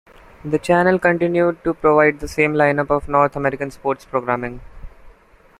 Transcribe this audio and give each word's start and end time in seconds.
The 0.43 0.57
channel 0.57 0.97
continued 0.97 1.63
to 1.63 1.75
provide 1.75 2.21
the 2.21 2.27
same 2.27 2.53
lineup 2.55 2.89
of 2.89 3.07
North 3.07 3.35
American 3.35 3.69
sports 3.69 4.03
programming. 4.03 4.61